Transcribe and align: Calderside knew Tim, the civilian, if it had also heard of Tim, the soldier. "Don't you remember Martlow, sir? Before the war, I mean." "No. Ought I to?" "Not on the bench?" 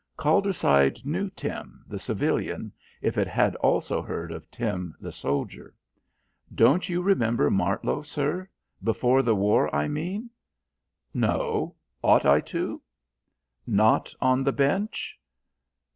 Calderside 0.17 1.05
knew 1.05 1.29
Tim, 1.29 1.83
the 1.87 1.99
civilian, 1.99 2.71
if 3.03 3.19
it 3.19 3.27
had 3.27 3.55
also 3.57 4.01
heard 4.01 4.31
of 4.31 4.49
Tim, 4.49 4.95
the 4.99 5.11
soldier. 5.11 5.75
"Don't 6.55 6.89
you 6.89 7.03
remember 7.03 7.51
Martlow, 7.51 8.01
sir? 8.03 8.49
Before 8.83 9.21
the 9.21 9.35
war, 9.35 9.69
I 9.75 9.87
mean." 9.87 10.31
"No. 11.13 11.75
Ought 12.01 12.25
I 12.25 12.39
to?" 12.49 12.81
"Not 13.67 14.11
on 14.19 14.43
the 14.43 14.51
bench?" 14.51 15.19